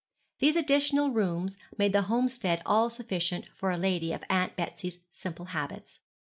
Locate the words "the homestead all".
1.93-2.89